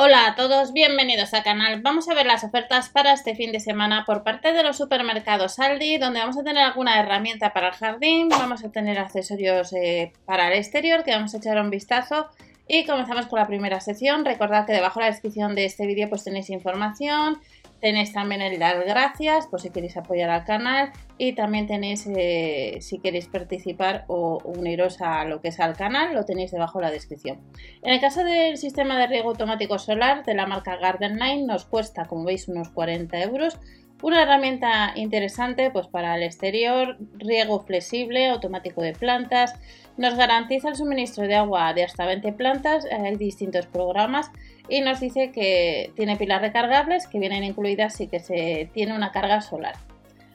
[0.00, 1.82] Hola a todos, bienvenidos al canal.
[1.82, 5.58] Vamos a ver las ofertas para este fin de semana por parte de los supermercados
[5.58, 10.12] Aldi, donde vamos a tener alguna herramienta para el jardín, vamos a tener accesorios eh,
[10.24, 12.28] para el exterior que vamos a echar un vistazo
[12.68, 14.24] y comenzamos con la primera sección.
[14.24, 17.40] Recordad que debajo de la descripción de este vídeo pues tenéis información,
[17.80, 22.78] Tenéis también el dar gracias por si queréis apoyar al canal y también tenéis eh,
[22.80, 26.86] si queréis participar o uniros a lo que es al canal, lo tenéis debajo de
[26.86, 27.40] la descripción.
[27.82, 31.66] En el caso del sistema de riego automático solar de la marca Garden Line nos
[31.66, 33.58] cuesta como veis unos 40 euros.
[34.00, 39.54] Una herramienta interesante pues para el exterior, riego flexible, automático de plantas,
[39.96, 44.30] nos garantiza el suministro de agua de hasta 20 plantas, hay distintos programas
[44.68, 49.10] y nos dice que tiene pilas recargables que vienen incluidas y que se tiene una
[49.10, 49.74] carga solar.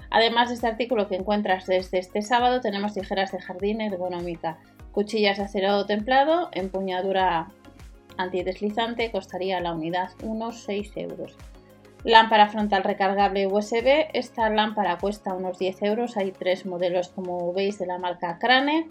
[0.10, 4.58] Además de este artículo que encuentras desde este sábado, tenemos tijeras de jardín ergonómica,
[4.92, 7.48] cuchillas de acero templado, empuñadura
[8.18, 11.38] antideslizante, costaría la unidad unos 6 euros.
[12.04, 17.80] Lámpara frontal recargable USB, esta lámpara cuesta unos 10 euros, hay tres modelos como veis
[17.80, 18.88] de la marca Crane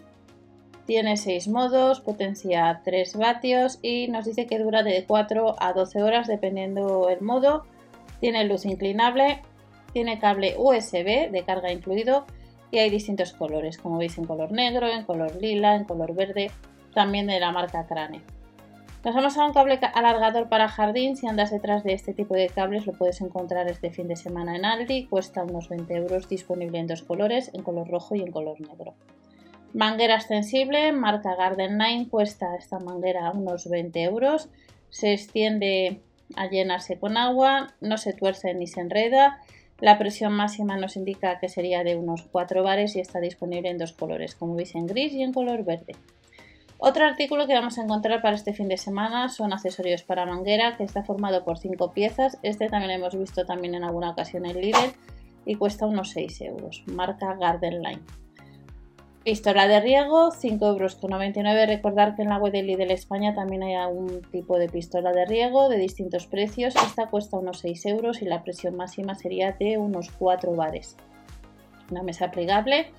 [0.87, 6.03] tiene 6 modos, potencia 3 vatios y nos dice que dura de 4 a 12
[6.03, 7.65] horas dependiendo el modo.
[8.21, 9.43] Tiene luz inclinable,
[9.93, 12.27] tiene cable USB de carga incluido
[12.71, 16.51] y hay distintos colores, como veis en color negro, en color lila, en color verde,
[16.95, 18.23] también de la marca Crane.
[19.05, 21.17] Nos vamos a un cable alargador para jardín.
[21.17, 24.55] Si andas detrás de este tipo de cables, lo puedes encontrar este fin de semana
[24.55, 25.07] en Aldi.
[25.07, 28.95] Cuesta unos 20 euros, disponible en dos colores, en color rojo y en color negro.
[29.75, 34.49] Manguera extensible, marca Garden Line, cuesta esta manguera unos 20 euros.
[34.89, 36.01] Se extiende
[36.37, 39.41] a llenarse con agua, no se tuerce ni se enreda.
[39.81, 43.79] La presión máxima nos indica que sería de unos 4 bares y está disponible en
[43.79, 45.97] dos colores, como veis en gris y en color verde.
[46.85, 50.77] Otro artículo que vamos a encontrar para este fin de semana son accesorios para manguera,
[50.77, 52.39] que está formado por 5 piezas.
[52.43, 54.93] Este también lo hemos visto también en alguna ocasión en Lidl
[55.47, 58.03] y cuesta unos 6 euros, marca Garden Line.
[59.23, 61.69] Pistola de riego, 5,99 euros.
[61.69, 65.25] Recordar que en la web de Lidl España también hay algún tipo de pistola de
[65.25, 66.75] riego de distintos precios.
[66.75, 70.97] Esta cuesta unos 6 euros y la presión máxima sería de unos 4 bares.
[71.93, 72.91] Una mesa plegable.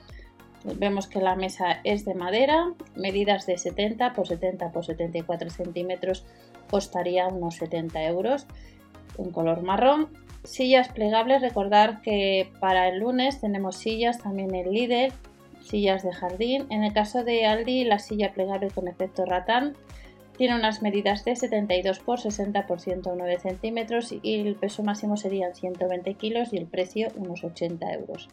[0.63, 6.25] Vemos que la mesa es de madera, medidas de 70 por 70 por 74 centímetros,
[6.69, 8.47] costaría unos 70 euros.
[9.17, 10.09] En color marrón.
[10.43, 15.13] Sillas plegables, recordar que para el lunes tenemos sillas también en Lidl
[15.63, 16.65] sillas de jardín.
[16.69, 19.73] En el caso de Aldi, la silla plegable con efecto ratán
[20.37, 25.53] tiene unas medidas de 72 por 60 por 109 centímetros y el peso máximo serían
[25.53, 28.29] 120 kilos y el precio unos 80 euros.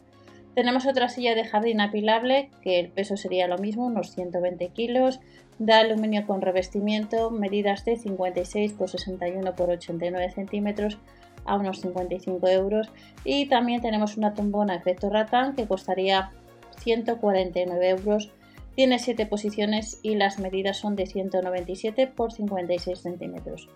[0.55, 5.19] Tenemos otra silla de jardín apilable que el peso sería lo mismo, unos 120 kilos,
[5.59, 10.97] de aluminio con revestimiento, medidas de 56 por 61 por 89 centímetros
[11.45, 12.91] a unos 55 euros
[13.23, 16.31] y también tenemos una tumbona efecto ratán que costaría
[16.79, 18.31] 149 euros.
[18.75, 23.69] Tiene 7 posiciones y las medidas son de 197 por 56 centímetros.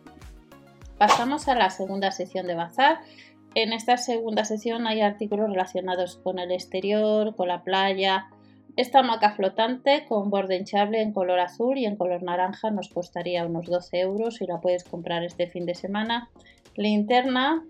[0.97, 2.99] Pasamos a la segunda sección de bazar.
[3.55, 8.27] En esta segunda sección hay artículos relacionados con el exterior, con la playa.
[8.75, 13.45] Esta hamaca flotante con borde hinchable en color azul y en color naranja nos costaría
[13.45, 16.29] unos 12 euros y la puedes comprar este fin de semana.
[16.75, 17.63] Linterna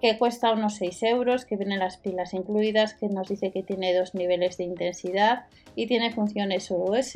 [0.00, 3.94] que cuesta unos 6 euros, que vienen las pilas incluidas, que nos dice que tiene
[3.94, 7.14] dos niveles de intensidad y tiene funciones SOS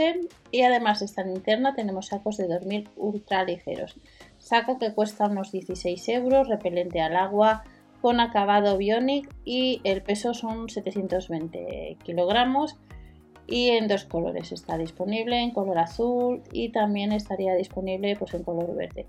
[0.50, 3.97] y además de esta linterna tenemos sacos de dormir ultra ligeros.
[4.50, 7.62] Saco que cuesta unos 16 euros, repelente al agua,
[8.03, 12.77] con acabado Bionic y el peso son 720 kilogramos
[13.47, 18.43] y en dos colores está disponible, en color azul y también estaría disponible pues, en
[18.43, 19.06] color verde.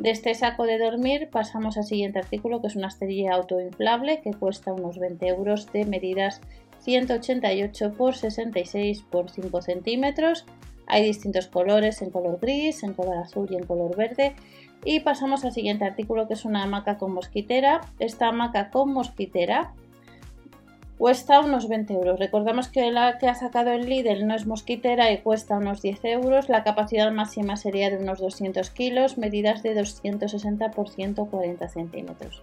[0.00, 4.32] De este saco de dormir pasamos al siguiente artículo que es una esterilla autoinflable que
[4.32, 6.40] cuesta unos 20 euros de medidas
[6.80, 10.44] 188 por 66 por 5 centímetros.
[10.88, 14.34] Hay distintos colores en color gris, en color azul y en color verde.
[14.84, 17.82] Y pasamos al siguiente artículo que es una hamaca con mosquitera.
[17.98, 19.72] Esta hamaca con mosquitera
[20.98, 22.18] cuesta unos 20 euros.
[22.18, 26.04] Recordamos que la que ha sacado el Lidl no es mosquitera y cuesta unos 10
[26.06, 26.48] euros.
[26.48, 32.42] La capacidad máxima sería de unos 200 kilos, medidas de 260 por 140 centímetros.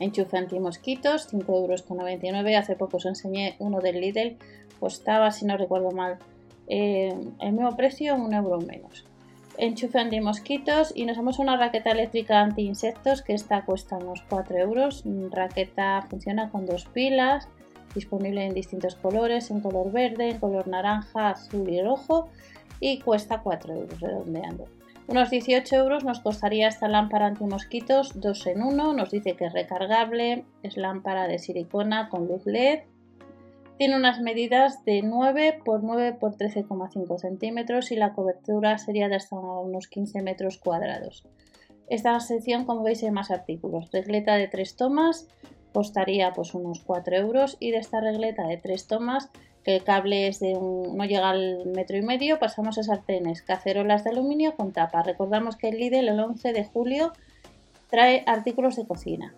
[0.00, 2.54] Enchufe antimosquitos, 5,99 euros.
[2.56, 4.36] Hace poco os enseñé uno del Lidl,
[4.80, 6.18] costaba, si no recuerdo mal,
[6.66, 9.09] eh, el mismo precio, un euro menos
[9.60, 15.04] enchufe anti-mosquitos y nos damos una raqueta eléctrica anti-insectos que esta cuesta unos 4 euros.
[15.30, 17.48] Raqueta funciona con dos pilas,
[17.94, 22.28] disponible en distintos colores, en color verde, en color naranja, azul y rojo
[22.80, 24.64] y cuesta 4 euros redondeando.
[25.06, 28.92] Unos 18 euros nos costaría esta lámpara antimosquitos 2 en 1.
[28.94, 32.80] Nos dice que es recargable, es lámpara de silicona con luz LED.
[33.80, 39.14] Tiene unas medidas de 9 x 9 x 13,5 centímetros y la cobertura sería de
[39.14, 41.24] hasta unos 15 metros cuadrados.
[41.88, 43.90] Esta sección, como veis, hay más artículos.
[43.90, 45.28] Regleta de 3 tomas
[45.72, 49.30] costaría pues unos 4 euros y de esta regleta de 3 tomas
[49.64, 54.04] que el cable es de no llega al metro y medio, pasamos a sartenes, cacerolas
[54.04, 55.02] de aluminio con tapa.
[55.02, 57.14] Recordamos que el Lidl el 11 de julio
[57.88, 59.34] trae artículos de cocina.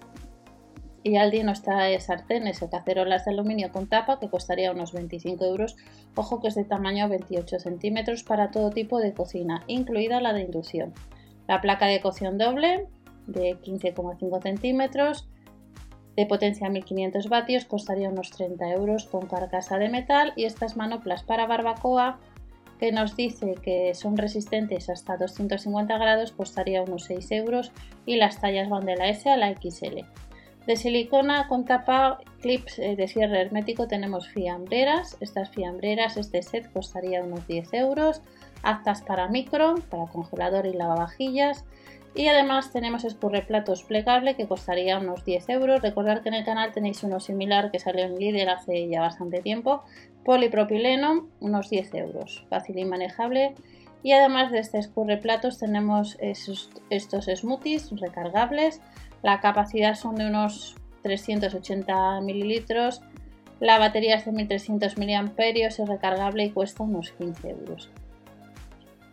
[1.05, 5.45] Y Aldi nos trae sartenes o cacerolas de aluminio con tapa que costaría unos 25
[5.45, 5.77] euros.
[6.15, 10.43] Ojo que es de tamaño 28 centímetros para todo tipo de cocina, incluida la de
[10.43, 10.95] inducción.
[11.49, 12.87] La placa de cocción doble
[13.27, 15.29] de 15,5 centímetros
[16.17, 21.23] de potencia 1500 vatios costaría unos 30 euros con carcasa de metal y estas manoplas
[21.23, 22.19] para barbacoa
[22.79, 27.73] que nos dice que son resistentes hasta 250 grados costaría unos 6 euros
[28.07, 30.01] y las tallas van de la S a la XL.
[30.67, 35.17] De silicona con tapa clips eh, de cierre hermético tenemos fiambreras.
[35.21, 38.23] Estas fiambreras, este set costaría unos 10 euros.
[38.63, 41.65] Actas para micro, para congelador y lavavajillas.
[42.15, 45.83] Y además tenemos escurreplatos plegable que costaría unos 10 euros.
[45.83, 49.41] Recordad que en el canal tenéis uno similar que salió en líder hace ya bastante
[49.41, 49.83] tiempo.
[50.25, 52.45] Polipropileno, unos 10 euros.
[52.51, 53.55] Fácil y manejable.
[54.05, 58.81] Y además de este escurreplatos tenemos estos smoothies recargables.
[59.23, 63.03] La capacidad son de unos 380 mililitros.
[63.61, 67.91] La batería es de 1300 mAh, es recargable y cuesta unos 15 euros.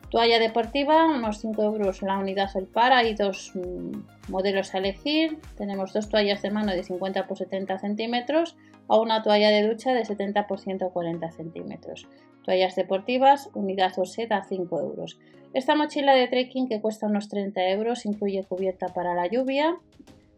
[0.09, 2.93] Toalla deportiva, unos 5 euros la unidad el par.
[2.93, 5.37] Hay dos mm, modelos a elegir.
[5.55, 8.55] Tenemos dos toallas de mano de 50 x 70 centímetros
[8.87, 12.07] o una toalla de ducha de 70 x 140 centímetros.
[12.49, 15.19] Toallas deportivas, unidad o set a 5 euros.
[15.53, 19.77] Esta mochila de trekking que cuesta unos 30 euros incluye cubierta para la lluvia.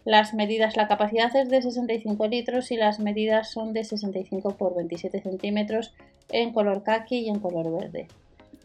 [0.03, 4.75] Las medidas, la capacidad es de 65 litros y las medidas son de 65 x
[4.75, 5.93] 27 centímetros
[6.27, 8.09] en color khaki y en color verde.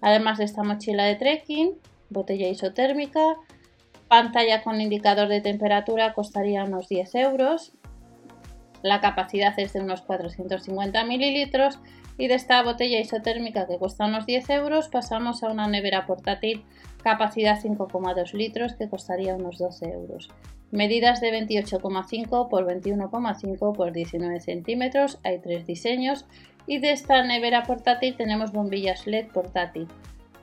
[0.01, 1.75] Además de esta mochila de trekking,
[2.11, 3.37] botella isotérmica,
[4.09, 7.75] pantalla con indicador de temperatura costaría unos 10 euros.
[8.87, 11.81] La capacidad es de unos 450 mililitros
[12.19, 16.65] y de esta botella isotérmica que cuesta unos 10 euros pasamos a una nevera portátil
[17.03, 20.31] capacidad 5,2 litros que costaría unos 12 euros.
[20.71, 26.25] Medidas de 28,5 por 21,5 por 19 centímetros, hay tres diseños
[26.69, 29.89] y de esta nevera portátil tenemos bombillas LED portátil.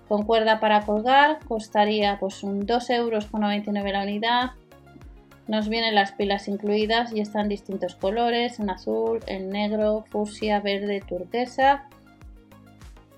[0.10, 3.30] Con cuerda para colgar costaría pues un 2,99 euros
[3.94, 4.52] la unidad.
[5.48, 11.02] Nos vienen las pilas incluidas y están distintos colores, en azul, en negro, fucsia, verde,
[11.02, 11.90] turquesa.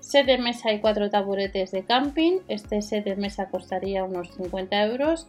[0.00, 2.38] Set de mesa y cuatro taburetes de camping.
[2.48, 5.28] Este set de mesa costaría unos 50 euros.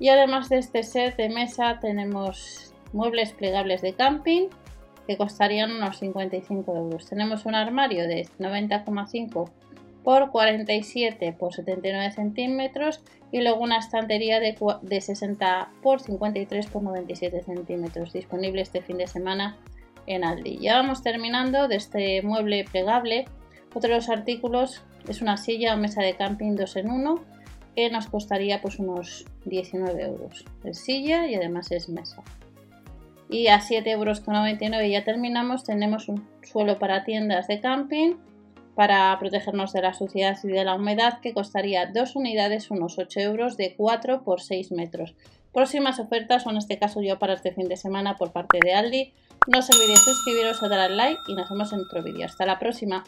[0.00, 4.48] Y además de este set de mesa tenemos muebles plegables de camping
[5.06, 7.08] que costarían unos 55 euros.
[7.08, 9.50] Tenemos un armario de 90,5
[10.08, 16.82] por 47 por 79 centímetros y luego una estantería de, de 60 por 53 por
[16.82, 19.58] 97 centímetros disponible este fin de semana
[20.06, 20.60] en Aldi.
[20.60, 23.26] Ya vamos terminando de este mueble plegable.
[23.74, 27.24] Otro de los artículos es una silla o mesa de camping 2 en 1
[27.76, 30.46] que nos costaría pues unos 19 euros.
[30.64, 32.22] Es silla y además es mesa
[33.28, 34.22] y a 7,99 euros
[34.90, 35.64] ya terminamos.
[35.64, 38.14] Tenemos un suelo para tiendas de camping
[38.78, 43.18] para protegernos de la suciedad y de la humedad que costaría dos unidades unos 8
[43.18, 45.16] euros de 4 por 6 metros.
[45.52, 48.74] Próximas ofertas o en este caso yo para este fin de semana por parte de
[48.74, 49.12] Aldi.
[49.48, 52.24] No os olvidéis suscribiros o dar al like y nos vemos en otro vídeo.
[52.24, 53.02] Hasta la próxima.